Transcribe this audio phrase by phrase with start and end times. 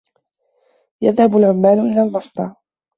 [1.03, 2.55] يَذْهَبُ الْعُمَّالُ إِلَى الْمَصْنَعِ.